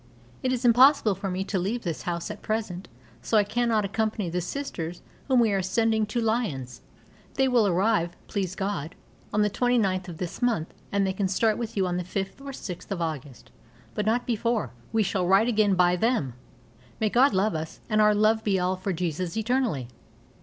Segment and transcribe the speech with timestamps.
[0.41, 2.87] It is impossible for me to leave this house at present,
[3.21, 6.81] so I cannot accompany the Sisters whom we are sending to Lyons.
[7.35, 8.95] They will arrive, please God,
[9.31, 12.41] on the 29th of this month, and they can start with you on the 5th
[12.41, 13.51] or 6th of August,
[13.93, 14.71] but not before.
[14.91, 16.33] We shall write again by them.
[16.99, 19.87] May God love us, and our love be all for Jesus eternally.